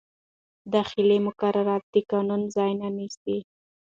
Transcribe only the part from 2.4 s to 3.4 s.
ځای نه نیسي.